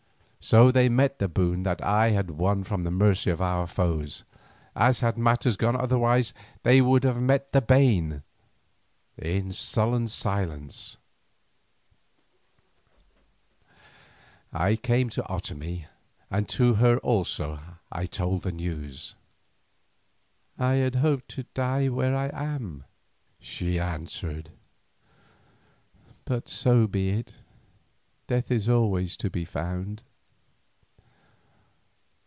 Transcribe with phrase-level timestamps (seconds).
[0.43, 4.23] So they met the boon that I had won from the mercy of our foes,
[4.75, 8.23] as had matters gone otherwise they would have met the bane,
[9.19, 10.97] in sullen silence.
[14.51, 15.85] I came to Otomie,
[16.31, 17.59] and to her also
[17.91, 19.13] I told the news.
[20.57, 22.85] "I had hoped to die here where I am,"
[23.39, 24.49] she answered.
[26.25, 27.31] "But so be it;
[28.25, 30.01] death is always to be found."